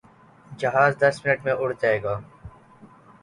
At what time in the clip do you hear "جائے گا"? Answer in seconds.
1.81-2.15